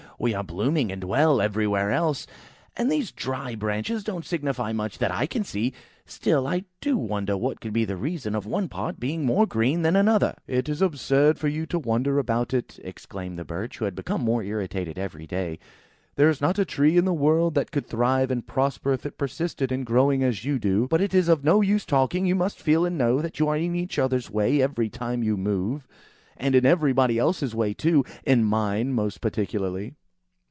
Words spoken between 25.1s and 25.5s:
you